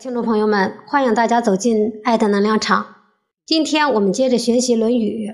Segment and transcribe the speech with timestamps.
[0.00, 2.86] 听众朋友们，欢迎大家走进爱的能量场。
[3.44, 5.28] 今天我们接着学习《论语》。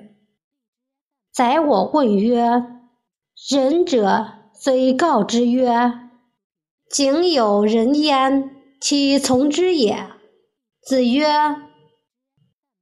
[1.33, 2.65] 宰我问曰
[3.49, 5.93] ：“仁者虽告之曰
[6.91, 10.05] ：‘井有人焉，其从之也？’
[10.83, 11.29] 子曰：‘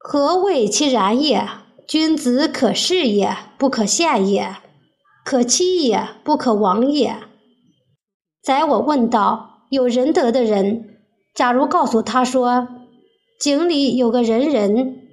[0.01, 1.47] 何谓其然也？
[1.87, 4.63] 君子可视也，不可陷也；
[5.23, 7.15] 可欺也，不可亡也。’
[8.43, 10.93] 宰我问道：有仁德的人。”
[11.35, 12.69] 假如告诉他说，
[13.41, 15.09] 井里有个人人，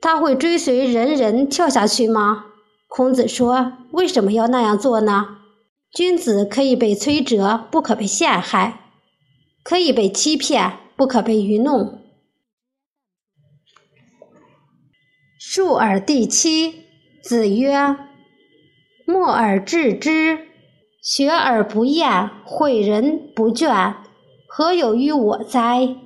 [0.00, 2.46] 他会追随人人跳下去吗？
[2.88, 5.38] 孔子说：“为什么要那样做呢？
[5.90, 8.80] 君子可以被摧折，不可被陷害；
[9.64, 12.00] 可以被欺骗，不可被愚弄。”
[15.40, 16.82] 述而第七。
[17.22, 17.96] 子曰
[19.06, 20.48] ：“默而知之，
[21.00, 23.94] 学而不厌，诲人不倦。”
[24.54, 25.96] 何有于我哉？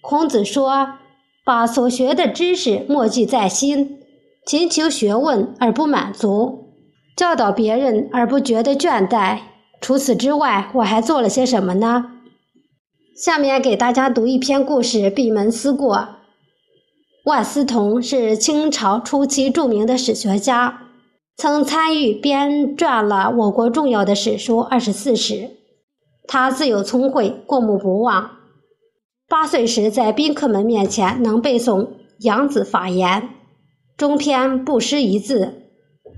[0.00, 0.94] 孔子说
[1.46, 4.00] ：“把所学的知识默记在心，
[4.44, 6.72] 勤求学问而不满足，
[7.16, 9.38] 教导别人而不觉得倦怠。
[9.80, 12.06] 除此之外，我还做了些什么呢？”
[13.14, 16.08] 下面给大家读一篇故事：闭门思过。
[17.26, 20.88] 万思彤是清朝初期著名的史学家，
[21.36, 25.34] 曾参与编撰了我国重要的史书《二十四史》。
[26.26, 28.30] 他自幼聪慧，过目不忘。
[29.28, 31.84] 八岁时，在宾客们面前能背诵
[32.20, 33.22] 《杨子法言》，
[33.96, 35.54] 中篇不失一字。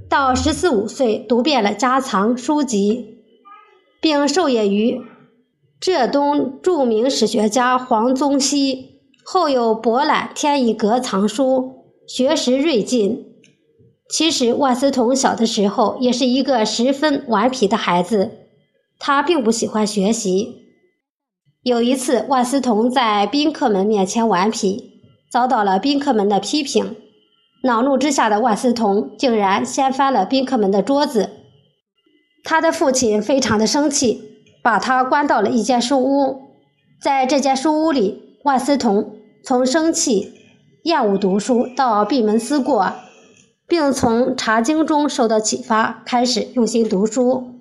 [0.09, 3.23] 到十四五岁，读遍了家藏书籍，
[4.01, 5.01] 并授业于
[5.81, 8.93] 浙东著名史学家黄宗羲。
[9.25, 13.25] 后又博览天一阁藏书，学识锐进。
[14.11, 18.31] 其实，万思彤小的时候也是一个十分顽皮的孩子。
[18.99, 20.63] 他并不喜欢学习。
[21.63, 25.01] 有一次，万思彤在宾客们面前顽皮，
[25.31, 26.97] 遭到了宾客们的批评。
[27.63, 31.31] 恼怒之下的万思彤竟然掀翻了宾客们的桌子。
[32.43, 34.23] 他的父亲非常的生气，
[34.63, 36.43] 把他关到了一间书屋。
[37.01, 40.35] 在这间书屋里，万思彤从生气、
[40.83, 42.93] 厌恶读书到闭门思过，
[43.67, 47.54] 并从茶经中受到启发，开始用心读书。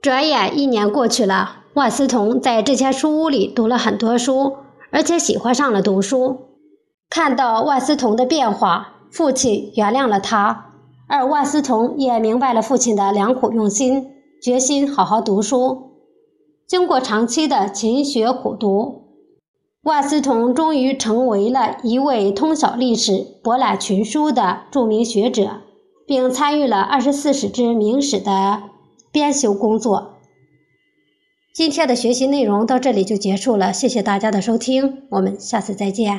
[0.00, 4.58] 转眼一年过去了，万思彤在这间书屋里读了很多书，
[4.92, 6.38] 而且喜欢上了读书。
[7.10, 10.66] 看到万思彤的变化，父亲原谅了他，
[11.08, 15.90] 而万思彤也明白了父亲的良苦用心，决心好好读书。
[16.68, 19.02] 经过长期的勤学苦读，
[19.82, 25.62] 万思彤终于成为了一位通晓历史、博览群书的著名学者，
[26.06, 28.62] 并参与了《二十四史》之明史的。
[29.12, 30.18] 编修工作。
[31.52, 36.16] 今天的学习内容到这里就结束了，谢谢大家的收听，我们下次再见。